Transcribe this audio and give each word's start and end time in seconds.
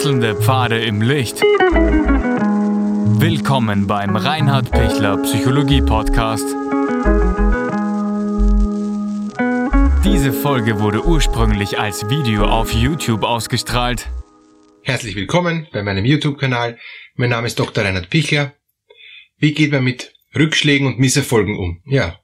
Wechselnde 0.00 0.34
Pfade 0.34 0.80
im 0.80 1.02
Licht. 1.02 1.42
Willkommen 3.20 3.86
beim 3.86 4.16
Reinhard 4.16 4.70
Pichler 4.70 5.18
Psychologie 5.18 5.82
Podcast. 5.82 6.46
Diese 10.02 10.32
Folge 10.32 10.80
wurde 10.80 11.04
ursprünglich 11.04 11.78
als 11.78 12.08
Video 12.08 12.46
auf 12.46 12.72
YouTube 12.72 13.24
ausgestrahlt. 13.24 14.08
Herzlich 14.84 15.16
willkommen 15.16 15.68
bei 15.70 15.82
meinem 15.82 16.06
YouTube-Kanal. 16.06 16.78
Mein 17.16 17.28
Name 17.28 17.48
ist 17.48 17.58
Dr. 17.58 17.84
Reinhard 17.84 18.08
Pichler. 18.08 18.54
Wie 19.36 19.52
geht 19.52 19.70
man 19.70 19.84
mit 19.84 20.14
Rückschlägen 20.34 20.86
und 20.86 20.98
Misserfolgen 20.98 21.58
um? 21.58 21.82
Ja, 21.84 22.18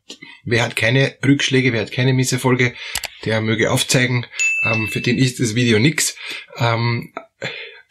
wer 0.47 0.63
hat 0.63 0.77
keine 0.77 1.19
Rückschläge, 1.23 1.75
wer 1.75 1.83
hat 1.83 1.93
keine 1.93 2.15
Misserfolge, 2.15 2.73
der 3.27 3.43
möge 3.43 3.71
aufzeigen. 3.71 4.25
Ähm, 4.65 4.89
für 4.89 5.03
den 5.03 5.19
ist 5.19 5.41
das 5.41 5.55
Video 5.55 5.79
nix. 5.79 6.17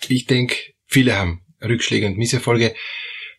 Ich 0.09 0.25
denke, 0.25 0.55
viele 0.85 1.17
haben 1.17 1.41
Rückschläge 1.61 2.07
und 2.07 2.17
Misserfolge. 2.17 2.75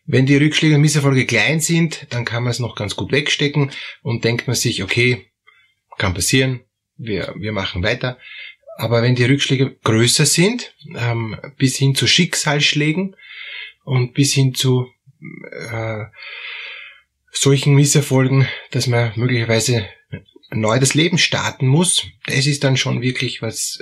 Wenn 0.05 0.25
die 0.25 0.37
Rückschläge 0.37 0.75
und 0.75 0.81
Misserfolge 0.81 1.25
klein 1.25 1.59
sind, 1.59 2.07
dann 2.11 2.25
kann 2.25 2.43
man 2.43 2.51
es 2.51 2.59
noch 2.59 2.75
ganz 2.75 2.95
gut 2.95 3.11
wegstecken 3.11 3.71
und 4.01 4.23
denkt 4.23 4.47
man 4.47 4.55
sich, 4.55 4.83
okay, 4.83 5.31
kann 5.97 6.13
passieren, 6.13 6.61
wir, 6.97 7.33
wir 7.37 7.51
machen 7.51 7.83
weiter. 7.83 8.17
Aber 8.77 9.01
wenn 9.01 9.15
die 9.15 9.25
Rückschläge 9.25 9.75
größer 9.83 10.25
sind, 10.25 10.73
ähm, 10.95 11.37
bis 11.57 11.77
hin 11.77 11.95
zu 11.95 12.07
Schicksalsschlägen 12.07 13.15
und 13.83 14.13
bis 14.13 14.33
hin 14.33 14.53
zu 14.53 14.87
äh, 15.71 16.05
solchen 17.31 17.73
Misserfolgen, 17.73 18.47
dass 18.71 18.87
man 18.87 19.13
möglicherweise 19.15 19.87
neu 20.51 20.79
das 20.79 20.93
Leben 20.93 21.17
starten 21.17 21.67
muss, 21.67 22.05
das 22.27 22.45
ist 22.45 22.63
dann 22.63 22.77
schon 22.77 23.01
wirklich 23.01 23.41
was, 23.41 23.79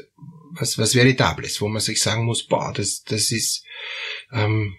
was, 0.59 0.77
was 0.77 0.95
Veritables, 0.95 1.59
wo 1.61 1.67
man 1.67 1.81
sich 1.81 2.01
sagen 2.01 2.23
muss, 2.25 2.47
boah, 2.47 2.71
das, 2.73 3.03
das 3.03 3.31
ist 3.31 3.63
ähm, 4.31 4.75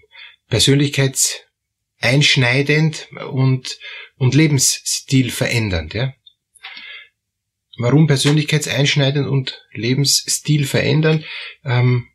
persönlichkeitseinschneidend 0.49 3.09
und, 3.31 3.79
und 4.17 4.35
Lebensstil 4.35 5.31
verändernd. 5.31 5.95
Ja? 5.95 6.15
Warum 7.79 8.07
persönlichkeitseinschneidend 8.07 9.27
und 9.27 9.63
Lebensstil 9.73 10.67
verändern? 10.67 11.25
Ähm, 11.65 12.09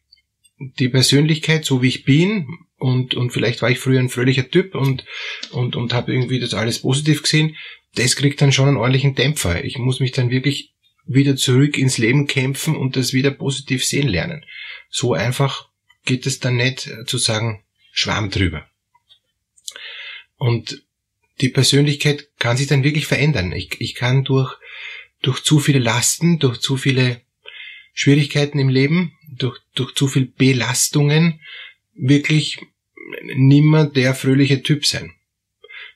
die 0.80 0.89
Persönlichkeit, 0.89 1.66
so 1.66 1.81
wie 1.81 1.88
ich 1.88 2.03
bin, 2.03 2.47
und, 2.77 3.14
und 3.14 3.31
vielleicht 3.31 3.61
war 3.61 3.69
ich 3.69 3.80
früher 3.80 3.99
ein 3.99 4.09
fröhlicher 4.09 4.49
Typ 4.49 4.75
und, 4.75 5.05
und, 5.52 5.75
und 5.75 5.93
habe 5.93 6.14
irgendwie 6.14 6.39
das 6.39 6.55
alles 6.55 6.80
positiv 6.80 7.21
gesehen, 7.21 7.55
das 7.95 8.16
kriegt 8.16 8.41
dann 8.41 8.52
schon 8.52 8.67
einen 8.67 8.77
ordentlichen 8.77 9.16
Dämpfer. 9.16 9.64
Ich 9.64 9.77
muss 9.77 9.99
mich 9.99 10.11
dann 10.11 10.31
wirklich 10.31 10.70
wieder 11.05 11.35
zurück 11.35 11.77
ins 11.77 11.97
Leben 11.97 12.27
kämpfen 12.27 12.75
und 12.75 12.95
das 12.95 13.13
wieder 13.13 13.31
positiv 13.31 13.85
sehen 13.85 14.07
lernen. 14.07 14.45
So 14.89 15.13
einfach 15.13 15.69
geht 16.05 16.25
es 16.25 16.39
dann 16.39 16.55
nicht 16.55 16.88
äh, 16.88 17.05
zu 17.05 17.17
sagen, 17.17 17.63
Schwamm 17.91 18.30
drüber. 18.30 18.66
Und 20.38 20.83
die 21.41 21.49
Persönlichkeit 21.49 22.30
kann 22.39 22.58
sich 22.58 22.67
dann 22.67 22.83
wirklich 22.83 23.05
verändern. 23.05 23.52
Ich, 23.52 23.80
ich 23.80 23.95
kann 23.95 24.23
durch, 24.23 24.55
durch 25.21 25.43
zu 25.43 25.59
viele 25.59 25.80
Lasten, 25.80 26.39
durch 26.39 26.59
zu 26.59 26.77
viele 26.77 27.21
Schwierigkeiten 27.93 28.59
im 28.59 28.69
Leben, 28.69 29.13
durch, 29.30 29.59
durch 29.75 29.93
zu 29.93 30.08
viel 30.08 30.25
Belastungen 30.25 31.41
wirklich 31.93 32.59
nimmer 33.36 33.86
der 33.86 34.15
fröhliche 34.15 34.63
Typ 34.63 34.86
sein. 34.86 35.13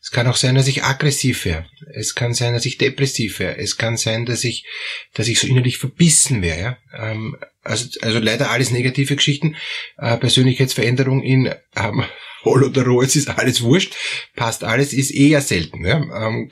Es 0.05 0.11
kann 0.11 0.27
auch 0.27 0.35
sein, 0.35 0.53
dass 0.53 0.67
ich 0.67 0.83
aggressiv 0.83 1.45
wäre. 1.45 1.65
Es 1.91 2.13
kann 2.13 2.35
sein, 2.35 2.53
dass 2.53 2.67
ich 2.67 2.77
depressiv 2.77 3.39
wäre. 3.39 3.57
Es 3.57 3.75
kann 3.75 3.97
sein, 3.97 4.27
dass 4.27 4.43
ich, 4.43 4.63
dass 5.15 5.27
ich 5.27 5.39
so 5.39 5.47
innerlich 5.47 5.79
verbissen 5.79 6.43
wäre. 6.43 6.59
Ja? 6.59 6.77
Ähm, 6.95 7.37
also, 7.63 7.89
also 8.03 8.19
leider 8.19 8.51
alles 8.51 8.69
negative 8.69 9.15
Geschichten. 9.15 9.55
Äh, 9.97 10.17
Persönlichkeitsveränderung 10.17 11.23
in 11.23 11.51
ähm, 11.75 12.03
Hol 12.43 12.63
oder 12.63 12.83
Roh, 12.83 13.01
es 13.01 13.15
ist 13.15 13.29
alles 13.29 13.63
wurscht, 13.63 13.95
passt 14.35 14.63
alles, 14.63 14.93
ist 14.93 15.09
eher 15.09 15.41
selten. 15.41 15.83
Ja? 15.83 15.97
Ähm, 16.27 16.51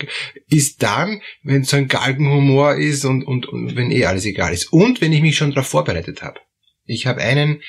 ist 0.50 0.82
dann, 0.82 1.22
wenn 1.44 1.64
so 1.64 1.78
ein 1.78 1.88
Galgenhumor 1.88 2.78
ist 2.78 3.06
und, 3.06 3.24
und, 3.24 3.46
und 3.46 3.76
wenn 3.76 3.92
eh 3.92 4.06
alles 4.06 4.26
egal 4.26 4.52
ist. 4.52 4.74
Und 4.74 5.00
wenn 5.00 5.14
ich 5.14 5.22
mich 5.22 5.38
schon 5.38 5.52
darauf 5.52 5.68
vorbereitet 5.68 6.24
habe. 6.24 6.40
Ich 6.86 7.06
habe 7.06 7.22
einen 7.22 7.62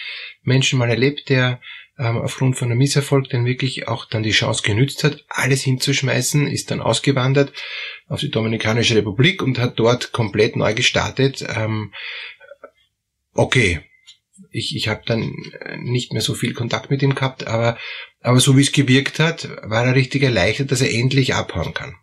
Menschen 0.44 0.78
mal 0.78 0.88
erlebt, 0.88 1.28
der 1.28 1.60
ähm, 1.98 2.18
aufgrund 2.18 2.56
von 2.56 2.70
einem 2.70 2.78
Misserfolg 2.78 3.28
dann 3.30 3.44
wirklich 3.44 3.88
auch 3.88 4.06
dann 4.06 4.22
die 4.22 4.32
Chance 4.32 4.62
genützt 4.62 5.04
hat, 5.04 5.24
alles 5.28 5.62
hinzuschmeißen, 5.62 6.48
ist 6.48 6.70
dann 6.70 6.80
ausgewandert 6.80 7.52
auf 8.08 8.20
die 8.20 8.30
Dominikanische 8.30 8.96
Republik 8.96 9.42
und 9.42 9.58
hat 9.58 9.78
dort 9.78 10.12
komplett 10.12 10.56
neu 10.56 10.74
gestartet. 10.74 11.44
Ähm, 11.48 11.92
okay, 13.32 13.80
ich, 14.50 14.74
ich 14.74 14.88
habe 14.88 15.02
dann 15.06 15.32
nicht 15.78 16.12
mehr 16.12 16.22
so 16.22 16.34
viel 16.34 16.54
Kontakt 16.54 16.90
mit 16.90 17.02
ihm 17.02 17.14
gehabt, 17.14 17.46
aber, 17.46 17.78
aber 18.20 18.40
so 18.40 18.56
wie 18.56 18.62
es 18.62 18.72
gewirkt 18.72 19.18
hat, 19.20 19.48
war 19.62 19.86
er 19.86 19.94
richtig 19.94 20.22
erleichtert, 20.22 20.72
dass 20.72 20.80
er 20.80 20.92
endlich 20.92 21.34
abhauen 21.34 21.74
kann. 21.74 21.94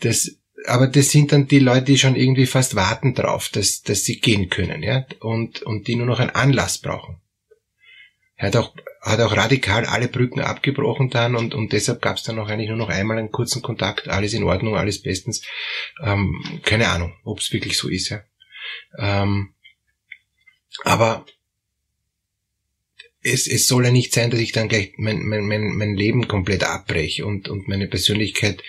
Das, 0.00 0.38
aber 0.66 0.88
das 0.88 1.10
sind 1.10 1.32
dann 1.32 1.46
die 1.46 1.60
Leute, 1.60 1.84
die 1.84 1.98
schon 1.98 2.16
irgendwie 2.16 2.46
fast 2.46 2.74
warten 2.74 3.14
drauf, 3.14 3.48
dass, 3.48 3.82
dass 3.82 4.04
sie 4.04 4.18
gehen 4.18 4.48
können, 4.48 4.82
ja, 4.82 5.06
und, 5.20 5.62
und 5.62 5.86
die 5.86 5.94
nur 5.94 6.06
noch 6.06 6.18
einen 6.18 6.30
Anlass 6.30 6.78
brauchen. 6.78 7.21
Er 8.42 8.48
hat 8.48 8.56
auch, 8.56 8.74
hat 9.02 9.20
auch 9.20 9.36
radikal 9.36 9.86
alle 9.86 10.08
Brücken 10.08 10.40
abgebrochen 10.40 11.10
dann 11.10 11.36
und, 11.36 11.54
und 11.54 11.72
deshalb 11.72 12.02
gab 12.02 12.16
es 12.16 12.24
dann 12.24 12.40
auch 12.40 12.48
eigentlich 12.48 12.70
nur 12.70 12.76
noch 12.76 12.88
einmal 12.88 13.16
einen 13.16 13.30
kurzen 13.30 13.62
Kontakt, 13.62 14.08
alles 14.08 14.34
in 14.34 14.42
Ordnung, 14.42 14.76
alles 14.76 15.00
bestens. 15.00 15.42
Ähm, 16.02 16.42
keine 16.64 16.88
Ahnung, 16.88 17.14
ob 17.22 17.38
es 17.38 17.52
wirklich 17.52 17.78
so 17.78 17.88
ist. 17.88 18.08
Ja. 18.08 18.24
Ähm, 18.98 19.54
aber 20.82 21.24
es, 23.22 23.46
es 23.46 23.68
soll 23.68 23.84
ja 23.84 23.92
nicht 23.92 24.12
sein, 24.12 24.32
dass 24.32 24.40
ich 24.40 24.50
dann 24.50 24.68
gleich 24.68 24.94
mein, 24.96 25.22
mein, 25.22 25.46
mein, 25.46 25.76
mein 25.76 25.94
Leben 25.94 26.26
komplett 26.26 26.64
abbreche 26.64 27.24
und, 27.24 27.48
und 27.48 27.68
meine 27.68 27.86
Persönlichkeit 27.86 28.64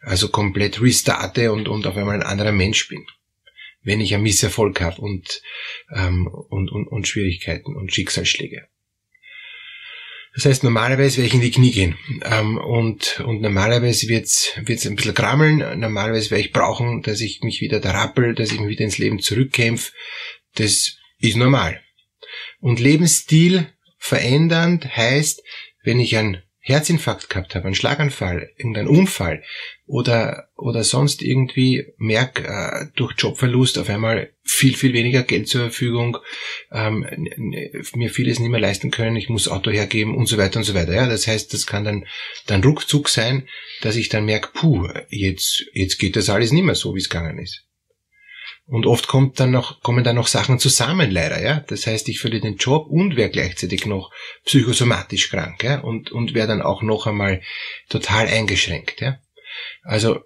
also 0.00 0.30
komplett 0.30 0.80
restarte 0.80 1.52
und, 1.52 1.68
und 1.68 1.86
auf 1.86 1.98
einmal 1.98 2.14
ein 2.14 2.22
anderer 2.22 2.52
Mensch 2.52 2.88
bin. 2.88 3.04
Wenn 3.82 4.00
ich 4.00 4.14
einen 4.14 4.22
Misserfolg 4.22 4.80
habe 4.80 5.02
und, 5.02 5.42
ähm, 5.94 6.26
und, 6.26 6.72
und, 6.72 6.86
und 6.86 7.06
Schwierigkeiten 7.06 7.76
und 7.76 7.92
Schicksalsschläge. 7.92 8.68
Das 10.34 10.44
heißt, 10.44 10.64
normalerweise 10.64 11.18
werde 11.18 11.28
ich 11.28 11.34
in 11.34 11.40
die 11.40 11.50
Knie 11.50 11.72
gehen. 11.72 11.98
Ähm, 12.22 12.58
und, 12.58 13.20
und 13.20 13.40
normalerweise 13.40 14.08
wird's 14.08 14.52
wird's 14.62 14.86
ein 14.86 14.94
bisschen 14.94 15.14
krammeln. 15.14 15.58
Normalerweise 15.80 16.30
werde 16.30 16.44
ich 16.44 16.52
brauchen, 16.52 17.02
dass 17.02 17.20
ich 17.20 17.40
mich 17.42 17.60
wieder 17.60 17.80
da 17.80 17.92
rappel, 17.92 18.34
dass 18.34 18.52
ich 18.52 18.60
mich 18.60 18.68
wieder 18.68 18.84
ins 18.84 18.98
Leben 18.98 19.20
zurückkämpfe. 19.20 19.92
Das 20.54 20.96
ist 21.18 21.36
normal. 21.36 21.80
Und 22.60 22.80
Lebensstil 22.80 23.68
verändernd 23.98 24.96
heißt, 24.96 25.42
wenn 25.82 26.00
ich 26.00 26.16
ein 26.16 26.42
Herzinfarkt 26.68 27.30
gehabt 27.30 27.54
habe, 27.54 27.64
einen 27.64 27.74
Schlaganfall, 27.74 28.50
irgendeinen 28.56 28.88
Unfall 28.88 29.42
oder, 29.86 30.48
oder 30.54 30.84
sonst 30.84 31.22
irgendwie 31.22 31.86
merk 31.96 32.40
äh, 32.40 32.86
durch 32.94 33.14
Jobverlust 33.16 33.78
auf 33.78 33.88
einmal 33.88 34.30
viel, 34.44 34.76
viel 34.76 34.92
weniger 34.92 35.22
Geld 35.22 35.48
zur 35.48 35.62
Verfügung, 35.62 36.18
ähm, 36.70 37.06
mir 37.94 38.10
vieles 38.10 38.38
nicht 38.38 38.50
mehr 38.50 38.60
leisten 38.60 38.90
können, 38.90 39.16
ich 39.16 39.30
muss 39.30 39.48
Auto 39.48 39.70
hergeben 39.70 40.14
und 40.14 40.26
so 40.26 40.36
weiter 40.36 40.58
und 40.58 40.64
so 40.64 40.74
weiter. 40.74 40.94
Ja, 40.94 41.08
das 41.08 41.26
heißt, 41.26 41.54
das 41.54 41.66
kann 41.66 41.84
dann, 41.84 42.06
dann 42.46 42.62
Ruckzuck 42.62 43.08
sein, 43.08 43.48
dass 43.80 43.96
ich 43.96 44.10
dann 44.10 44.26
merke, 44.26 44.50
puh, 44.52 44.88
jetzt, 45.08 45.64
jetzt 45.72 45.98
geht 45.98 46.16
das 46.16 46.28
alles 46.28 46.52
nicht 46.52 46.64
mehr 46.64 46.74
so, 46.74 46.94
wie 46.94 47.00
es 47.00 47.08
gegangen 47.08 47.38
ist. 47.38 47.67
Und 48.68 48.84
oft 48.84 49.08
kommt 49.08 49.40
dann 49.40 49.50
noch, 49.50 49.80
kommen 49.80 50.04
dann 50.04 50.16
noch 50.16 50.26
Sachen 50.26 50.58
zusammen 50.58 51.10
leider, 51.10 51.42
ja. 51.42 51.64
Das 51.68 51.86
heißt, 51.86 52.06
ich 52.10 52.20
verliere 52.20 52.42
den 52.42 52.56
Job 52.56 52.86
und 52.86 53.16
wäre 53.16 53.30
gleichzeitig 53.30 53.86
noch 53.86 54.12
psychosomatisch 54.44 55.30
krank, 55.30 55.64
ja. 55.64 55.80
Und, 55.80 56.12
und 56.12 56.34
wäre 56.34 56.48
dann 56.48 56.60
auch 56.60 56.82
noch 56.82 57.06
einmal 57.06 57.40
total 57.88 58.26
eingeschränkt, 58.26 59.00
ja. 59.00 59.20
Also, 59.82 60.20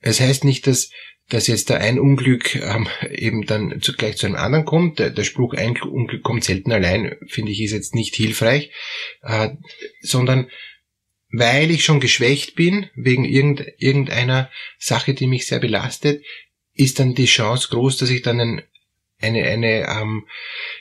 es 0.00 0.20
heißt 0.20 0.44
nicht, 0.44 0.66
dass, 0.66 0.90
dass 1.30 1.46
jetzt 1.46 1.70
da 1.70 1.76
ein 1.78 1.98
Unglück 1.98 2.56
ähm, 2.56 2.88
eben 3.10 3.46
dann 3.46 3.80
zu, 3.80 3.94
gleich 3.94 4.18
zu 4.18 4.26
einem 4.26 4.36
anderen 4.36 4.66
kommt. 4.66 4.98
Der, 4.98 5.08
der 5.08 5.24
Spruch, 5.24 5.54
ein 5.54 5.80
Unglück 5.80 6.22
kommt 6.22 6.44
selten 6.44 6.72
allein, 6.72 7.16
finde 7.26 7.52
ich, 7.52 7.62
ist 7.62 7.72
jetzt 7.72 7.94
nicht 7.94 8.14
hilfreich, 8.14 8.70
äh, 9.22 9.48
sondern 10.02 10.50
weil 11.30 11.70
ich 11.70 11.84
schon 11.84 12.00
geschwächt 12.00 12.54
bin, 12.54 12.88
wegen 12.94 13.24
irgendeiner 13.24 14.50
Sache, 14.78 15.14
die 15.14 15.26
mich 15.26 15.46
sehr 15.46 15.58
belastet, 15.58 16.22
ist 16.76 16.98
dann 16.98 17.14
die 17.14 17.26
Chance 17.26 17.68
groß, 17.70 17.96
dass 17.96 18.10
ich 18.10 18.22
dann 18.22 18.40
ein, 18.40 18.62
eine, 19.20 19.44
eine, 19.44 19.88
ähm, 19.88 20.26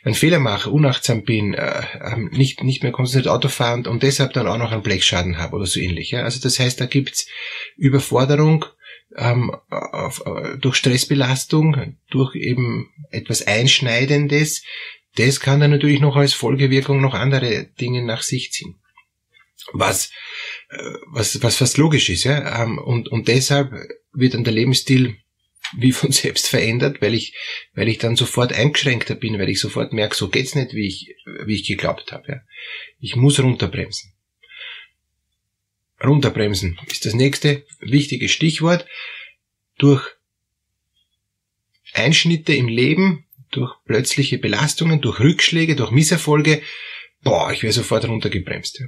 einen 0.04 0.16
Fehler 0.16 0.40
mache, 0.40 0.70
unachtsam 0.70 1.24
bin, 1.24 1.54
äh, 1.54 1.84
ähm, 2.02 2.30
nicht, 2.32 2.64
nicht 2.64 2.84
mehr 2.84 2.92
konzentriert 2.92 3.34
Auto 3.34 3.48
fahren 3.48 3.88
und 3.88 4.04
deshalb 4.04 4.34
dann 4.34 4.48
auch 4.48 4.58
noch 4.58 4.72
einen 4.72 4.84
Blechschaden 4.84 5.38
habe 5.38 5.56
oder 5.56 5.66
so 5.66 5.80
ähnlich. 5.80 6.12
Ja? 6.12 6.24
Also 6.24 6.42
das 6.42 6.60
heißt, 6.60 6.80
da 6.80 6.86
gibt's 6.86 7.28
Überforderung 7.78 8.66
ähm, 9.16 9.56
auf, 9.70 10.22
äh, 10.26 10.58
durch 10.58 10.76
Stressbelastung, 10.76 11.98
durch 12.10 12.36
eben 12.36 12.90
etwas 13.12 13.48
Einschneidendes. 13.48 14.64
Das 15.16 15.40
kann 15.40 15.62
dann 15.62 15.72
natürlich 15.72 16.02
noch 16.02 16.18
als 16.18 16.34
Folgewirkung 16.34 17.00
noch 17.00 17.14
andere 17.14 17.68
Dinge 17.80 18.04
nach 18.04 18.22
sich 18.22 18.52
ziehen. 18.52 18.76
Was, 19.72 20.12
äh, 20.70 20.78
was, 21.08 21.42
was 21.42 21.56
fast 21.56 21.78
logisch 21.78 22.10
ist, 22.10 22.26
ja. 22.26 22.64
Ähm, 22.64 22.78
und, 22.78 23.08
und 23.08 23.30
deshalb 23.30 23.72
wird 24.12 24.34
dann 24.34 24.44
der 24.44 24.54
Lebensstil 24.54 25.18
wie 25.78 25.92
von 25.92 26.12
selbst 26.14 26.48
verändert, 26.48 27.02
weil 27.02 27.14
ich, 27.14 27.34
weil 27.74 27.88
ich 27.88 27.98
dann 27.98 28.16
sofort 28.16 28.54
eingeschränkter 28.54 29.16
bin, 29.16 29.40
weil 29.40 29.50
ich 29.50 29.60
sofort 29.60 29.94
merke, 29.94 30.16
so 30.16 30.30
geht's 30.30 30.56
nicht, 30.56 30.74
wie 30.74 30.88
ich, 30.88 31.16
wie 31.46 31.56
ich 31.56 31.68
geglaubt 31.68 32.12
habe. 32.12 32.28
Ja. 32.28 32.42
Ich 33.00 33.16
muss 33.16 33.40
runterbremsen. 33.40 34.14
Runterbremsen 36.04 36.80
ist 36.88 37.06
das 37.06 37.14
nächste 37.14 37.66
wichtige 37.80 38.30
Stichwort. 38.30 38.86
Durch 39.78 40.04
Einschnitte 41.94 42.54
im 42.54 42.68
Leben, 42.68 43.26
durch 43.52 43.74
plötzliche 43.86 44.38
Belastungen, 44.38 45.02
durch 45.02 45.20
Rückschläge, 45.20 45.76
durch 45.76 45.92
Misserfolge, 45.92 46.62
boah, 47.24 47.52
ich 47.52 47.64
wäre 47.64 47.74
sofort 47.74 48.06
runtergebremst. 48.06 48.80
Ja. 48.80 48.88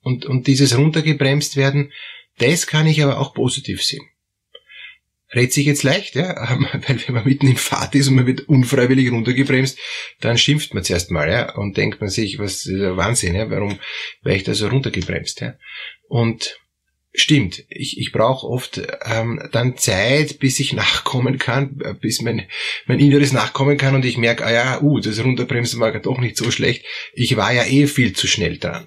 Und, 0.00 0.24
und 0.24 0.46
dieses 0.46 0.76
runtergebremst 0.76 1.56
werden, 1.56 1.92
das 2.38 2.66
kann 2.66 2.86
ich 2.86 3.02
aber 3.02 3.18
auch 3.18 3.34
positiv 3.34 3.82
sehen. 3.82 4.06
Rät 5.34 5.52
sich 5.52 5.66
jetzt 5.66 5.82
leicht, 5.82 6.14
ja, 6.14 6.58
weil 6.86 7.00
wenn 7.06 7.14
man 7.14 7.24
mitten 7.24 7.48
im 7.48 7.56
Fahrt 7.56 7.94
ist 7.94 8.08
und 8.08 8.14
man 8.14 8.26
wird 8.26 8.48
unfreiwillig 8.48 9.10
runtergebremst, 9.10 9.78
dann 10.20 10.38
schimpft 10.38 10.72
man 10.72 10.84
zuerst 10.84 11.10
mal, 11.10 11.28
ja, 11.28 11.54
und 11.56 11.76
denkt 11.76 12.00
man 12.00 12.10
sich, 12.10 12.38
was 12.38 12.66
Wahnsinn, 12.66 13.34
ja, 13.34 13.50
warum 13.50 13.78
wäre 14.22 14.36
ich 14.36 14.44
da 14.44 14.54
so 14.54 14.68
runtergebremst, 14.68 15.40
ja. 15.40 15.54
Und 16.08 16.58
stimmt, 17.16 17.64
ich, 17.68 17.98
ich 17.98 18.12
brauche 18.12 18.46
oft 18.46 18.80
ähm, 19.04 19.42
dann 19.50 19.76
Zeit, 19.76 20.38
bis 20.38 20.60
ich 20.60 20.72
nachkommen 20.72 21.38
kann, 21.38 21.76
bis 22.00 22.20
mein, 22.20 22.46
mein 22.86 23.00
Inneres 23.00 23.32
nachkommen 23.32 23.78
kann 23.78 23.94
und 23.94 24.04
ich 24.04 24.18
merke, 24.18 24.44
ah 24.44 24.52
ja, 24.52 24.80
uh, 24.82 25.00
das 25.00 25.22
Runterbremsen 25.22 25.80
war 25.80 25.98
doch 25.98 26.18
nicht 26.18 26.36
so 26.36 26.50
schlecht. 26.50 26.84
Ich 27.14 27.36
war 27.36 27.52
ja 27.52 27.64
eh 27.64 27.86
viel 27.86 28.12
zu 28.12 28.26
schnell 28.26 28.58
dran. 28.58 28.86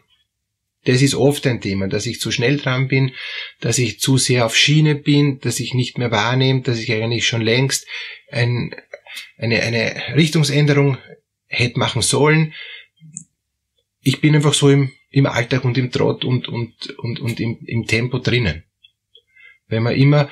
Das 0.85 1.01
ist 1.01 1.15
oft 1.15 1.45
ein 1.45 1.61
Thema, 1.61 1.87
dass 1.87 2.05
ich 2.05 2.21
zu 2.21 2.31
schnell 2.31 2.57
dran 2.57 2.87
bin, 2.87 3.11
dass 3.59 3.77
ich 3.77 3.99
zu 3.99 4.17
sehr 4.17 4.45
auf 4.45 4.55
Schiene 4.55 4.95
bin, 4.95 5.39
dass 5.39 5.59
ich 5.59 5.73
nicht 5.73 5.97
mehr 5.97 6.11
wahrnehme, 6.11 6.61
dass 6.61 6.79
ich 6.79 6.91
eigentlich 6.91 7.27
schon 7.27 7.41
längst 7.41 7.85
ein, 8.31 8.73
eine, 9.37 9.61
eine 9.61 10.15
Richtungsänderung 10.15 10.97
hätte 11.47 11.79
machen 11.79 12.01
sollen. 12.01 12.53
Ich 14.01 14.21
bin 14.21 14.35
einfach 14.35 14.53
so 14.53 14.69
im, 14.69 14.91
im 15.09 15.25
Alltag 15.25 15.65
und 15.65 15.77
im 15.77 15.91
Trott 15.91 16.23
und, 16.23 16.47
und, 16.47 16.89
und, 16.97 17.19
und 17.19 17.39
im, 17.39 17.59
im 17.65 17.85
Tempo 17.85 18.19
drinnen. 18.19 18.63
Wenn 19.67 19.83
man 19.83 19.95
immer 19.95 20.29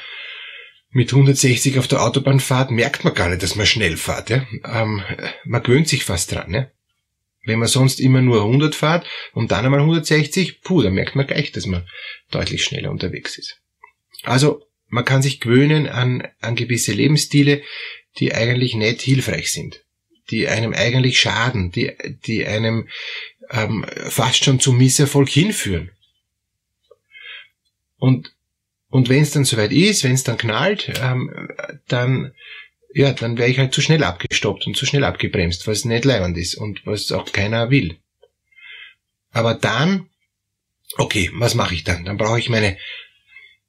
mit 0.89 1.11
160 1.11 1.77
auf 1.77 1.87
der 1.87 2.01
Autobahn 2.01 2.39
fährt, 2.39 2.71
merkt 2.71 3.03
man 3.03 3.13
gar 3.13 3.29
nicht, 3.29 3.43
dass 3.43 3.55
man 3.55 3.65
schnell 3.65 3.97
fährt. 3.97 4.29
Ja? 4.29 4.47
Ähm, 4.63 5.03
man 5.43 5.61
gewöhnt 5.61 5.87
sich 5.87 6.05
fast 6.05 6.31
dran. 6.31 6.53
Ja? 6.53 6.71
Wenn 7.47 7.59
man 7.59 7.69
sonst 7.69 8.01
immer 8.01 8.21
nur 8.21 8.41
100 8.41 8.75
fährt 8.75 9.07
und 9.31 9.51
dann 9.51 9.63
einmal 9.63 9.79
160, 9.79 10.61
puh, 10.61 10.81
dann 10.81 10.93
merkt 10.93 11.15
man 11.15 11.25
gleich, 11.25 11.53
dass 11.53 11.65
man 11.65 11.87
deutlich 12.29 12.63
schneller 12.63 12.91
unterwegs 12.91 13.37
ist. 13.37 13.61
Also 14.23 14.67
man 14.87 15.05
kann 15.05 15.21
sich 15.21 15.39
gewöhnen 15.39 15.87
an, 15.87 16.27
an 16.41 16.55
gewisse 16.57 16.91
Lebensstile, 16.91 17.63
die 18.19 18.33
eigentlich 18.35 18.75
nicht 18.75 19.01
hilfreich 19.01 19.51
sind, 19.53 19.85
die 20.29 20.49
einem 20.49 20.73
eigentlich 20.73 21.19
schaden, 21.21 21.71
die, 21.71 21.93
die 22.25 22.45
einem 22.45 22.89
ähm, 23.49 23.85
fast 24.09 24.43
schon 24.43 24.59
zum 24.59 24.77
Misserfolg 24.77 25.29
hinführen. 25.29 25.91
Und, 27.97 28.33
und 28.89 29.07
wenn 29.07 29.23
es 29.23 29.31
dann 29.31 29.45
soweit 29.45 29.71
ist, 29.71 30.03
wenn 30.03 30.13
es 30.13 30.23
dann 30.23 30.37
knallt, 30.37 30.91
ähm, 31.01 31.49
dann 31.87 32.33
ja, 32.93 33.11
dann 33.13 33.37
wäre 33.37 33.49
ich 33.49 33.59
halt 33.59 33.73
zu 33.73 33.81
schnell 33.81 34.03
abgestoppt 34.03 34.67
und 34.67 34.75
zu 34.77 34.85
schnell 34.85 35.03
abgebremst, 35.03 35.67
was 35.67 35.85
nicht 35.85 36.05
leibend 36.05 36.37
ist 36.37 36.55
und 36.55 36.85
was 36.85 37.11
auch 37.11 37.31
keiner 37.31 37.69
will. 37.69 37.97
Aber 39.31 39.53
dann, 39.53 40.09
okay, 40.97 41.29
was 41.33 41.55
mache 41.55 41.75
ich 41.75 41.83
dann? 41.83 42.05
Dann 42.05 42.17
brauche 42.17 42.39
ich 42.39 42.49
meine 42.49 42.77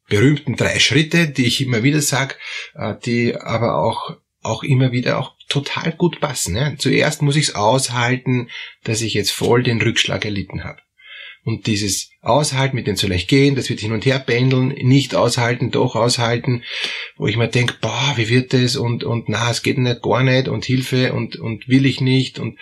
berühmten 0.09 0.57
drei 0.57 0.79
Schritte, 0.79 1.29
die 1.29 1.47
ich 1.47 1.61
immer 1.61 1.83
wieder 1.83 2.01
sag, 2.01 2.39
äh, 2.75 2.95
die 3.05 3.37
aber 3.37 3.77
auch 3.77 4.17
auch 4.43 4.63
immer 4.63 4.93
wieder 4.93 5.19
auch 5.19 5.35
total 5.49 5.93
gut 5.93 6.21
passen. 6.21 6.57
Ja? 6.57 6.75
Zuerst 6.79 7.23
muss 7.23 7.37
ich 7.37 7.49
es 7.49 7.55
aushalten, 7.55 8.49
dass 8.85 9.03
ich 9.03 9.15
jetzt 9.15 9.33
voll 9.33 9.63
den 9.63 9.83
Rückschlag 9.83 10.25
erlitten 10.25 10.65
habe. 10.65 10.81
Und 11.45 11.67
dieses 11.67 12.11
Aushalten, 12.21 12.77
mit 12.77 12.87
denen 12.87 12.97
soll 12.97 13.13
ich 13.13 13.27
gehen, 13.27 13.55
das 13.55 13.71
wird 13.71 13.81
hin 13.81 13.93
und 13.93 14.05
her 14.05 14.19
pendeln, 14.19 14.69
nicht 14.69 15.15
aushalten, 15.15 15.71
doch 15.71 15.97
aushalten, 15.97 16.63
wo 17.19 17.27
ich 17.27 17.37
mir 17.37 17.49
denke, 17.49 17.75
boah, 17.81 18.15
wie 18.17 18.29
wird 18.29 18.53
das 18.53 18.77
und, 18.77 19.05
und 19.05 19.29
na, 19.29 19.51
es 19.51 19.63
geht 19.63 19.77
nicht, 19.77 20.03
gar 20.03 20.23
nicht 20.23 20.49
und 20.49 20.65
Hilfe 20.65 21.13
und, 21.13 21.37
und 21.37 21.69
will 21.69 21.85
ich 21.85 22.01
nicht 22.01 22.39
und 22.39 22.59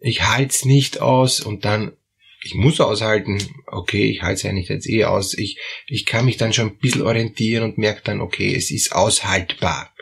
ich 0.00 0.26
halte 0.26 0.50
es 0.50 0.64
nicht 0.64 1.00
aus 1.00 1.40
und 1.40 1.64
dann, 1.64 1.92
ich 2.42 2.54
muss 2.54 2.80
aushalten, 2.80 3.38
okay, 3.66 4.10
ich 4.10 4.22
halte 4.22 4.34
es 4.34 4.44
eigentlich 4.44 4.68
jetzt 4.68 4.88
eh 4.88 5.04
aus, 5.04 5.34
ich, 5.34 5.58
ich 5.86 6.06
kann 6.06 6.24
mich 6.24 6.38
dann 6.38 6.52
schon 6.52 6.68
ein 6.68 6.78
bisschen 6.78 7.02
orientieren 7.02 7.64
und 7.64 7.78
merke 7.78 8.00
dann, 8.04 8.20
okay, 8.20 8.54
es 8.54 8.70
ist 8.70 8.92
aushaltbar. 8.92 9.92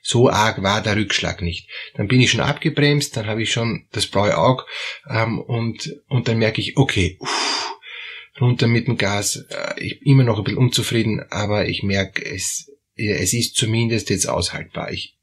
So 0.00 0.30
arg 0.30 0.62
war 0.62 0.80
der 0.80 0.96
Rückschlag 0.96 1.42
nicht. 1.42 1.68
Dann 1.94 2.06
bin 2.06 2.20
ich 2.20 2.30
schon 2.30 2.40
abgebremst, 2.40 3.16
dann 3.16 3.26
habe 3.26 3.42
ich 3.42 3.50
schon 3.50 3.88
das 3.90 4.06
blaue 4.06 4.38
Auge 4.38 4.64
ähm, 5.10 5.40
und, 5.40 5.92
und 6.08 6.28
dann 6.28 6.38
merke 6.38 6.60
ich, 6.60 6.76
okay, 6.76 7.16
uff, 7.18 7.74
runter 8.40 8.68
mit 8.68 8.86
dem 8.86 8.96
Gas. 8.96 9.44
Äh, 9.50 9.80
ich 9.84 10.00
bin 10.00 10.12
immer 10.12 10.24
noch 10.24 10.38
ein 10.38 10.44
bisschen 10.44 10.58
unzufrieden, 10.58 11.24
aber 11.30 11.68
ich 11.68 11.82
merke, 11.82 12.24
es, 12.24 12.70
es 12.96 13.32
ist 13.32 13.56
zumindest 13.56 14.10
jetzt 14.10 14.26
aushaltbar. 14.26 14.92
Ich, 14.92 15.16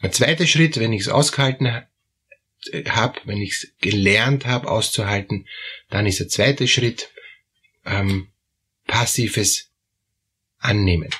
ein 0.00 0.12
zweiter 0.12 0.46
Schritt, 0.46 0.78
wenn 0.78 0.92
ich 0.92 1.02
es 1.02 1.08
ausgehalten 1.08 1.84
habe, 2.86 3.20
wenn 3.24 3.40
ich 3.40 3.52
es 3.52 3.72
gelernt 3.80 4.46
habe 4.46 4.70
auszuhalten, 4.70 5.46
dann 5.90 6.06
ist 6.06 6.20
der 6.20 6.28
zweite 6.28 6.68
Schritt 6.68 7.10
ähm, 7.84 8.28
passives 8.86 9.70
Annehmen. 10.58 11.10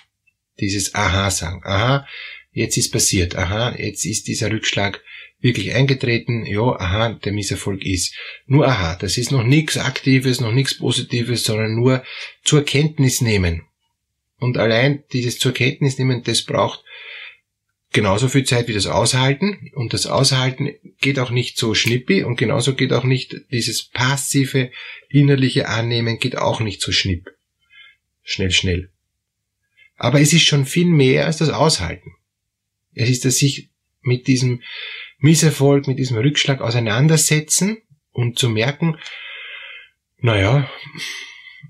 Dieses 0.61 0.95
Aha 0.95 1.31
sagen. 1.31 1.63
Aha, 1.65 2.07
jetzt 2.53 2.77
ist 2.77 2.93
passiert. 2.93 3.35
Aha, 3.35 3.75
jetzt 3.77 4.05
ist 4.05 4.29
dieser 4.29 4.51
Rückschlag 4.51 5.03
wirklich 5.41 5.75
eingetreten, 5.75 6.47
ja, 6.47 6.63
aha, 6.63 7.15
der 7.15 7.33
Misserfolg 7.33 7.85
ist. 7.85 8.15
Nur 8.47 8.69
aha, 8.69 8.95
das 8.97 9.19
ist 9.19 9.33
noch 9.33 9.43
nichts 9.43 9.77
Aktives, 9.77 10.41
noch 10.41 10.53
nichts 10.53 10.79
Positives, 10.79 11.45
sondern 11.45 11.75
nur 11.75 12.05
zur 12.45 12.65
Kenntnis 12.65 13.21
nehmen. 13.21 13.67
Und 14.43 14.59
allein 14.59 15.05
dieses 15.13 15.39
zur 15.39 15.53
Kenntnis 15.53 15.99
nehmen, 15.99 16.25
das 16.25 16.43
braucht 16.43 16.83
genauso 17.93 18.27
viel 18.27 18.43
Zeit 18.43 18.67
wie 18.67 18.73
das 18.73 18.89
Aushalten. 18.89 19.71
Und 19.75 19.93
das 19.93 20.07
Aushalten 20.07 20.73
geht 21.01 21.21
auch 21.21 21.31
nicht 21.31 21.57
so 21.57 21.75
schnippi 21.75 22.25
und 22.25 22.35
genauso 22.39 22.75
geht 22.75 22.93
auch 22.93 23.05
nicht 23.05 23.37
dieses 23.53 23.85
passive 23.85 24.73
innerliche 25.09 25.69
Annehmen 25.69 26.19
geht 26.19 26.37
auch 26.37 26.59
nicht 26.59 26.81
so 26.81 26.91
schnipp. 26.91 27.31
Schnell, 28.25 28.51
schnell. 28.51 28.91
Aber 29.97 30.21
es 30.21 30.33
ist 30.33 30.43
schon 30.43 30.67
viel 30.67 30.87
mehr 30.87 31.27
als 31.27 31.37
das 31.37 31.51
Aushalten. 31.51 32.11
Es 32.95 33.09
ist 33.09 33.25
das 33.25 33.37
sich 33.37 33.71
mit 34.01 34.27
diesem 34.27 34.61
Misserfolg, 35.19 35.87
mit 35.87 36.01
diesem 36.01 36.17
Rückschlag 36.17 36.61
auseinandersetzen 36.61 37.81
und 38.11 38.41
zu 38.41 38.49
merken, 38.49 38.99
naja, 40.19 40.69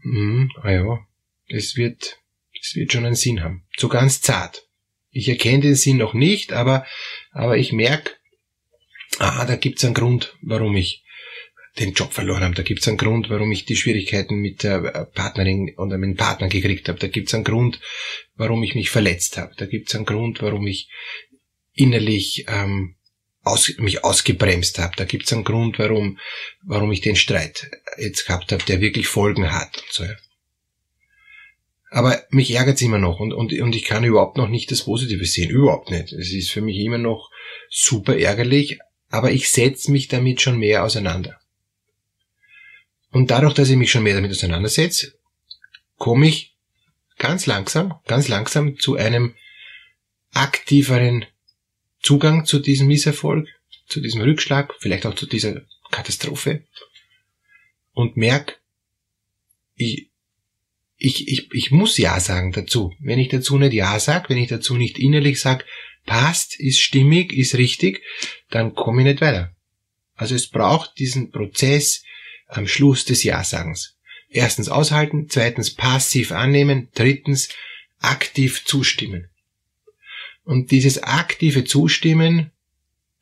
mh, 0.04 0.48
naja, 0.62 1.06
es 1.48 1.76
wird, 1.76 2.21
es 2.62 2.76
wird 2.76 2.92
schon 2.92 3.04
einen 3.04 3.16
Sinn 3.16 3.42
haben. 3.42 3.64
So 3.76 3.88
ganz 3.88 4.20
zart. 4.20 4.68
Ich 5.10 5.28
erkenne 5.28 5.60
den 5.60 5.74
Sinn 5.74 5.98
noch 5.98 6.14
nicht, 6.14 6.52
aber, 6.52 6.86
aber 7.32 7.58
ich 7.58 7.72
merke, 7.72 8.12
ah, 9.18 9.44
da 9.44 9.56
gibt's 9.56 9.84
einen 9.84 9.94
Grund, 9.94 10.34
warum 10.40 10.76
ich 10.76 11.04
den 11.78 11.92
Job 11.92 12.12
verloren 12.12 12.42
habe. 12.42 12.54
Da 12.54 12.62
gibt's 12.62 12.86
einen 12.88 12.98
Grund, 12.98 13.30
warum 13.30 13.50
ich 13.50 13.64
die 13.64 13.76
Schwierigkeiten 13.76 14.36
mit 14.36 14.62
der 14.62 15.10
Partnerin 15.12 15.74
oder 15.76 15.98
mit 15.98 16.10
dem 16.10 16.16
Partner 16.16 16.48
gekriegt 16.48 16.88
habe. 16.88 16.98
Da 16.98 17.08
gibt's 17.08 17.34
einen 17.34 17.44
Grund, 17.44 17.80
warum 18.36 18.62
ich 18.62 18.74
mich 18.74 18.90
verletzt 18.90 19.36
habe. 19.38 19.54
Da 19.56 19.66
gibt's 19.66 19.94
einen 19.94 20.04
Grund, 20.04 20.40
warum 20.42 20.66
ich 20.66 20.88
innerlich 21.74 22.46
ähm, 22.48 22.96
aus, 23.42 23.72
mich 23.78 24.04
ausgebremst 24.04 24.78
habe. 24.78 24.94
Da 24.96 25.04
gibt's 25.04 25.32
einen 25.32 25.44
Grund, 25.44 25.78
warum, 25.78 26.18
warum 26.62 26.92
ich 26.92 27.00
den 27.00 27.16
Streit 27.16 27.70
jetzt 27.98 28.26
gehabt 28.26 28.52
habe, 28.52 28.64
der 28.64 28.80
wirklich 28.80 29.08
Folgen 29.08 29.52
hat 29.52 29.78
und 29.78 29.92
so. 29.92 30.04
Aber 31.94 32.22
mich 32.30 32.50
ärgert's 32.50 32.80
immer 32.80 32.96
noch 32.96 33.20
und, 33.20 33.34
und, 33.34 33.52
und 33.52 33.76
ich 33.76 33.84
kann 33.84 34.02
überhaupt 34.02 34.38
noch 34.38 34.48
nicht 34.48 34.70
das 34.70 34.84
Positive 34.84 35.26
sehen. 35.26 35.50
Überhaupt 35.50 35.90
nicht. 35.90 36.10
Es 36.14 36.32
ist 36.32 36.50
für 36.50 36.62
mich 36.62 36.78
immer 36.78 36.96
noch 36.96 37.30
super 37.68 38.16
ärgerlich, 38.18 38.78
aber 39.10 39.30
ich 39.30 39.50
setze 39.50 39.92
mich 39.92 40.08
damit 40.08 40.40
schon 40.40 40.58
mehr 40.58 40.84
auseinander. 40.84 41.38
Und 43.10 43.30
dadurch, 43.30 43.52
dass 43.52 43.68
ich 43.68 43.76
mich 43.76 43.90
schon 43.90 44.04
mehr 44.04 44.14
damit 44.14 44.30
auseinandersetze, 44.30 45.12
komme 45.98 46.28
ich 46.28 46.56
ganz 47.18 47.44
langsam, 47.44 48.00
ganz 48.06 48.26
langsam 48.28 48.78
zu 48.78 48.96
einem 48.96 49.34
aktiveren 50.32 51.26
Zugang 52.00 52.46
zu 52.46 52.58
diesem 52.58 52.86
Misserfolg, 52.86 53.48
zu 53.86 54.00
diesem 54.00 54.22
Rückschlag, 54.22 54.74
vielleicht 54.78 55.04
auch 55.04 55.14
zu 55.14 55.26
dieser 55.26 55.60
Katastrophe 55.90 56.64
und 57.92 58.16
merk, 58.16 58.62
ich, 59.76 60.08
ich, 61.04 61.26
ich, 61.26 61.48
ich 61.52 61.70
muss 61.72 61.98
Ja 61.98 62.20
sagen 62.20 62.52
dazu. 62.52 62.94
Wenn 63.00 63.18
ich 63.18 63.28
dazu 63.28 63.58
nicht 63.58 63.72
Ja 63.72 63.98
sage, 63.98 64.28
wenn 64.28 64.38
ich 64.38 64.48
dazu 64.48 64.76
nicht 64.76 64.98
innerlich 64.98 65.40
sage, 65.40 65.64
passt, 66.06 66.58
ist 66.58 66.80
stimmig, 66.80 67.32
ist 67.32 67.56
richtig, 67.56 68.02
dann 68.50 68.74
komme 68.74 69.02
ich 69.02 69.08
nicht 69.08 69.20
weiter. 69.20 69.52
Also 70.14 70.36
es 70.36 70.48
braucht 70.48 70.98
diesen 70.98 71.30
Prozess 71.32 72.04
am 72.46 72.68
Schluss 72.68 73.04
des 73.04 73.24
Ja-Sagens. 73.24 73.96
Erstens 74.28 74.68
aushalten, 74.68 75.26
zweitens 75.28 75.74
passiv 75.74 76.30
annehmen, 76.30 76.88
drittens 76.94 77.48
aktiv 77.98 78.64
zustimmen. 78.64 79.28
Und 80.44 80.70
dieses 80.70 81.02
aktive 81.02 81.64
Zustimmen 81.64 82.52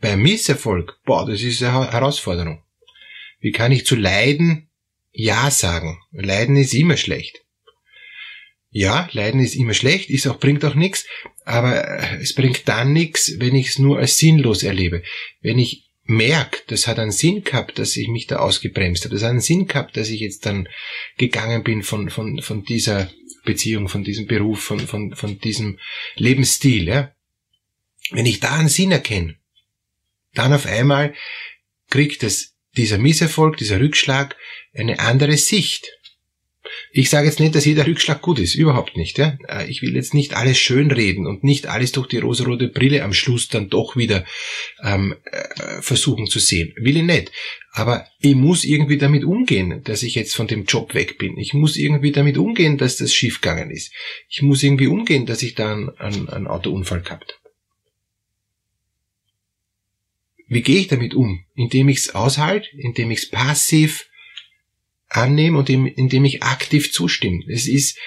bei 0.00 0.16
Misserfolg, 0.16 0.99
boah, 1.04 1.26
das 1.26 1.42
ist 1.42 1.62
eine 1.62 1.90
Herausforderung. 1.90 2.62
Wie 3.40 3.52
kann 3.52 3.72
ich 3.72 3.87
zu 3.87 3.96
Leiden 3.96 4.68
Ja 5.12 5.50
sagen? 5.50 5.99
Leiden 6.12 6.56
ist 6.56 6.75
immer 6.75 6.96
schlecht. 6.96 7.42
Ja, 8.72 9.08
Leiden 9.12 9.40
ist 9.40 9.56
immer 9.56 9.74
schlecht, 9.74 10.10
ist 10.10 10.28
auch, 10.28 10.38
bringt 10.38 10.64
auch 10.64 10.74
nichts, 10.74 11.06
aber 11.44 11.84
äh, 11.84 12.22
es 12.22 12.34
bringt 12.34 12.68
dann 12.68 12.92
nichts, 12.92 13.32
wenn 13.38 13.54
ich 13.54 13.68
es 13.68 13.78
nur 13.78 13.98
als 13.98 14.16
sinnlos 14.16 14.62
erlebe. 14.62 15.02
Wenn 15.40 15.58
ich 15.58 15.90
merke, 16.04 16.58
das 16.68 16.86
hat 16.86 16.98
einen 16.98 17.10
Sinn 17.10 17.42
gehabt, 17.42 17.78
dass 17.78 17.96
ich 17.96 18.08
mich 18.08 18.26
da 18.26 18.36
ausgebremst 18.36 19.04
habe, 19.04 19.14
das 19.14 19.22
hat 19.22 19.30
einen 19.30 19.40
Sinn 19.40 19.66
gehabt, 19.66 19.96
dass 19.96 20.08
ich 20.08 20.20
jetzt 20.20 20.46
dann 20.46 20.68
gegangen 21.16 21.64
bin 21.64 21.82
von, 21.82 22.10
von, 22.10 22.40
von 22.42 22.64
dieser 22.64 23.10
Beziehung, 23.44 23.88
von 23.88 24.04
diesem 24.04 24.26
Beruf, 24.26 24.62
von, 24.62 24.80
von, 24.80 25.14
von 25.14 25.38
diesem 25.38 25.78
Lebensstil, 26.16 26.88
ja. 26.88 27.14
Wenn 28.12 28.26
ich 28.26 28.40
da 28.40 28.56
einen 28.56 28.68
Sinn 28.68 28.90
erkenne, 28.90 29.36
dann 30.34 30.52
auf 30.52 30.66
einmal 30.66 31.14
kriegt 31.90 32.22
es 32.22 32.54
dieser 32.76 32.98
Misserfolg, 32.98 33.56
dieser 33.56 33.80
Rückschlag 33.80 34.36
eine 34.74 35.00
andere 35.00 35.36
Sicht. 35.36 35.92
Ich 36.92 37.10
sage 37.10 37.26
jetzt 37.26 37.40
nicht, 37.40 37.54
dass 37.54 37.64
jeder 37.64 37.86
Rückschlag 37.86 38.22
gut 38.22 38.38
ist, 38.38 38.54
überhaupt 38.54 38.96
nicht. 38.96 39.18
Ja? 39.18 39.38
Äh, 39.48 39.68
ich 39.70 39.82
will 39.82 39.94
jetzt 39.94 40.14
nicht 40.14 40.34
alles 40.34 40.58
schönreden 40.58 41.26
und 41.26 41.44
nicht 41.44 41.66
alles 41.66 41.92
durch 41.92 42.08
die 42.08 42.18
rosarote 42.18 42.68
Brille 42.68 43.02
am 43.04 43.12
Schluss 43.12 43.48
dann 43.48 43.68
doch 43.68 43.96
wieder 43.96 44.24
ähm, 44.82 45.14
äh, 45.24 45.82
versuchen 45.82 46.26
zu 46.26 46.38
sehen. 46.38 46.72
Will 46.76 46.96
ich 46.96 47.02
nicht. 47.02 47.32
Aber 47.72 48.06
ich 48.18 48.34
muss 48.34 48.64
irgendwie 48.64 48.98
damit 48.98 49.24
umgehen, 49.24 49.82
dass 49.84 50.02
ich 50.02 50.14
jetzt 50.14 50.34
von 50.34 50.48
dem 50.48 50.64
Job 50.64 50.94
weg 50.94 51.18
bin. 51.18 51.36
Ich 51.38 51.54
muss 51.54 51.76
irgendwie 51.76 52.12
damit 52.12 52.36
umgehen, 52.36 52.78
dass 52.78 52.96
das 52.96 53.14
schiefgegangen 53.14 53.70
ist. 53.70 53.92
Ich 54.28 54.42
muss 54.42 54.62
irgendwie 54.62 54.88
umgehen, 54.88 55.26
dass 55.26 55.42
ich 55.42 55.54
da 55.54 55.72
einen, 55.72 56.28
einen 56.28 56.46
Autounfall 56.48 57.02
gehabt 57.02 57.32
habe. 57.32 57.40
Wie 60.50 60.62
gehe 60.62 60.80
ich 60.80 60.88
damit 60.88 61.14
um? 61.14 61.44
Indem 61.54 61.88
ich 61.88 61.98
es 61.98 62.14
aushalte, 62.14 62.68
indem 62.76 63.12
ich 63.12 63.20
es 63.20 63.30
passiv 63.30 64.10
annehme 65.11 65.59
und 65.59 65.69
indem 65.69 66.25
ich 66.25 66.43
aktiv 66.43 66.93
zustimme. 66.93 67.45
Es 67.49 67.69
ist, 67.69 67.99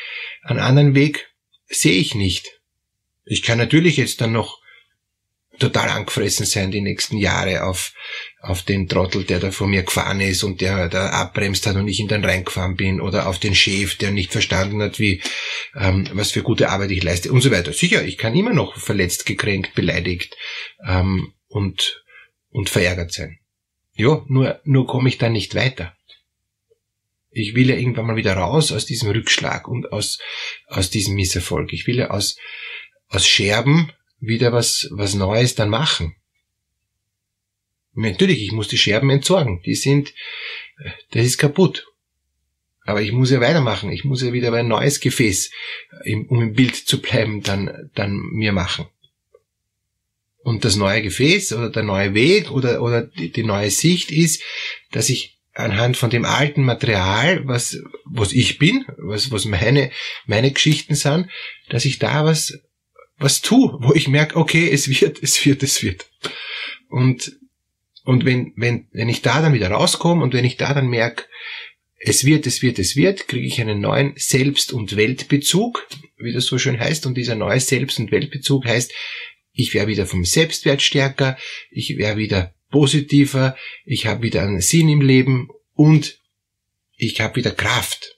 einen 0.41 0.59
anderen 0.59 0.95
Weg 0.95 1.29
sehe 1.67 1.99
ich 1.99 2.15
nicht. 2.15 2.61
Ich 3.25 3.43
kann 3.43 3.57
natürlich 3.57 3.97
jetzt 3.97 4.21
dann 4.21 4.31
noch 4.31 4.63
total 5.59 5.89
angefressen 5.89 6.45
sein 6.45 6.71
die 6.71 6.81
nächsten 6.81 7.17
Jahre 7.17 7.63
auf, 7.63 7.93
auf 8.41 8.63
den 8.63 8.87
Trottel, 8.87 9.23
der 9.23 9.39
da 9.39 9.51
vor 9.51 9.67
mir 9.67 9.83
gefahren 9.83 10.19
ist 10.19 10.43
und 10.43 10.61
der 10.61 10.89
da 10.89 11.09
abbremst 11.11 11.67
hat 11.67 11.75
und 11.75 11.87
ich 11.87 11.99
in 11.99 12.07
den 12.07 12.25
reingefahren 12.25 12.75
bin 12.75 12.99
oder 12.99 13.27
auf 13.27 13.37
den 13.37 13.53
Chef, 13.53 13.95
der 13.97 14.11
nicht 14.11 14.31
verstanden 14.31 14.81
hat, 14.81 14.99
wie, 14.99 15.21
ähm, 15.75 16.07
was 16.13 16.31
für 16.31 16.41
gute 16.41 16.69
Arbeit 16.69 16.91
ich 16.91 17.03
leiste 17.03 17.31
und 17.31 17.41
so 17.41 17.51
weiter. 17.51 17.71
Sicher, 17.71 18.03
ich 18.03 18.17
kann 18.17 18.35
immer 18.35 18.53
noch 18.53 18.77
verletzt, 18.77 19.25
gekränkt, 19.25 19.75
beleidigt 19.75 20.35
ähm, 20.87 21.33
und, 21.47 22.03
und 22.49 22.69
verärgert 22.69 23.13
sein. 23.13 23.37
Ja, 23.95 24.25
nur, 24.27 24.59
nur 24.63 24.87
komme 24.87 25.09
ich 25.09 25.19
da 25.19 25.29
nicht 25.29 25.53
weiter. 25.53 25.95
Ich 27.33 27.55
will 27.55 27.69
ja 27.69 27.75
irgendwann 27.75 28.05
mal 28.05 28.15
wieder 28.15 28.35
raus 28.35 28.71
aus 28.71 28.85
diesem 28.85 29.09
Rückschlag 29.09 29.67
und 29.67 29.91
aus, 29.91 30.19
aus 30.67 30.89
diesem 30.89 31.15
Misserfolg. 31.15 31.73
Ich 31.73 31.87
will 31.87 31.97
ja 31.97 32.09
aus, 32.09 32.37
aus 33.09 33.27
Scherben 33.27 33.91
wieder 34.19 34.53
was, 34.53 34.87
was 34.91 35.15
Neues 35.15 35.55
dann 35.55 35.69
machen. 35.69 36.15
Natürlich, 37.93 38.41
ich 38.41 38.51
muss 38.51 38.67
die 38.67 38.77
Scherben 38.77 39.09
entsorgen. 39.09 39.61
Die 39.63 39.75
sind, 39.75 40.13
das 41.11 41.25
ist 41.25 41.37
kaputt. 41.37 41.87
Aber 42.85 43.01
ich 43.01 43.11
muss 43.11 43.31
ja 43.31 43.39
weitermachen. 43.39 43.91
Ich 43.91 44.03
muss 44.03 44.21
ja 44.21 44.33
wieder 44.33 44.51
ein 44.53 44.67
neues 44.67 44.99
Gefäß, 44.99 45.51
um 46.27 46.41
im 46.41 46.53
Bild 46.53 46.75
zu 46.75 47.01
bleiben, 47.01 47.41
dann, 47.41 47.91
dann 47.95 48.17
mir 48.17 48.51
machen. 48.51 48.87
Und 50.43 50.65
das 50.65 50.75
neue 50.75 51.01
Gefäß 51.01 51.53
oder 51.53 51.69
der 51.69 51.83
neue 51.83 52.13
Weg 52.13 52.51
oder, 52.51 52.81
oder 52.81 53.03
die, 53.03 53.43
neue 53.43 53.71
Sicht 53.71 54.11
ist, 54.11 54.43
dass 54.91 55.09
ich 55.09 55.37
anhand 55.53 55.97
von 55.97 56.09
dem 56.09 56.25
alten 56.25 56.63
Material, 56.63 57.47
was, 57.47 57.77
was 58.05 58.33
ich 58.33 58.57
bin, 58.57 58.85
was, 58.97 59.31
was 59.31 59.45
meine, 59.45 59.91
meine 60.25 60.51
Geschichten 60.51 60.95
sind, 60.95 61.27
dass 61.69 61.85
ich 61.85 61.99
da 61.99 62.25
was, 62.25 62.59
was 63.17 63.41
tue, 63.41 63.77
wo 63.79 63.93
ich 63.93 64.07
merke, 64.07 64.35
okay, 64.35 64.69
es 64.69 64.89
wird, 64.89 65.21
es 65.21 65.45
wird, 65.45 65.63
es 65.63 65.83
wird. 65.83 66.09
Und, 66.89 67.37
und 68.03 68.25
wenn, 68.25 68.53
wenn, 68.55 68.87
wenn 68.91 69.09
ich 69.09 69.21
da 69.21 69.41
dann 69.41 69.53
wieder 69.53 69.69
rauskomme 69.69 70.23
und 70.23 70.33
wenn 70.33 70.45
ich 70.45 70.57
da 70.57 70.73
dann 70.73 70.87
merke, 70.87 71.25
es 72.05 72.25
wird, 72.25 72.45
es 72.47 72.61
wird, 72.61 72.79
es 72.79 72.95
wird, 72.95 73.27
kriege 73.27 73.47
ich 73.47 73.61
einen 73.61 73.79
neuen 73.79 74.13
Selbst- 74.17 74.73
und 74.73 74.97
Weltbezug, 74.97 75.87
wie 76.17 76.33
das 76.33 76.45
so 76.45 76.57
schön 76.57 76.79
heißt. 76.79 77.05
Und 77.05 77.15
dieser 77.15 77.35
neue 77.35 77.61
Selbst- 77.61 77.97
und 77.99 78.11
Weltbezug 78.11 78.65
heißt, 78.65 78.91
ich 79.53 79.73
wäre 79.73 79.87
wieder 79.87 80.05
vom 80.05 80.25
Selbstwert 80.25 80.81
stärker, 80.81 81.37
ich 81.71 81.97
wäre 81.97 82.17
wieder 82.17 82.53
positiver, 82.73 83.55
ich 83.85 84.07
habe 84.07 84.23
wieder 84.23 84.41
einen 84.41 84.59
Sinn 84.59 84.89
im 84.89 85.01
Leben 85.01 85.47
und 85.75 86.19
ich 86.95 87.21
habe 87.21 87.35
wieder 87.35 87.51
Kraft. 87.51 88.17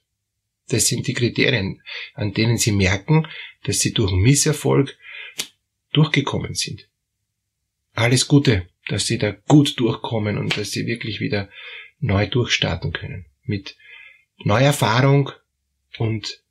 Das 0.70 0.88
sind 0.88 1.08
die 1.08 1.14
Kriterien, 1.14 1.82
an 2.14 2.34
denen 2.34 2.58
Sie 2.58 2.72
merken, 2.72 3.28
dass 3.66 3.80
Sie 3.80 3.92
durch 3.92 4.14
Misserfolg 4.14 4.98
durchgekommen 5.92 6.56
sind. 6.56 6.88
Alles 7.96 8.30
Gute, 8.30 8.70
dass 8.88 9.06
Sie 9.06 9.18
da 9.18 9.32
gut 9.32 9.78
durchkommen 9.78 10.38
und 10.38 10.56
dass 10.56 10.72
Sie 10.72 10.88
wirklich 10.88 11.20
wieder 11.20 11.50
neu 12.00 12.26
durchstarten 12.26 12.94
können. 12.94 13.26
Mit 13.44 13.76
Neuerfahrung 14.38 15.32
und 15.98 16.42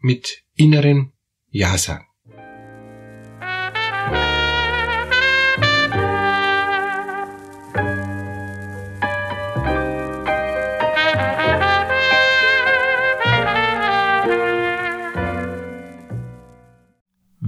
mit 0.00 0.42
inneren 0.56 1.12
Ja 1.50 1.78
sagen. 1.78 2.09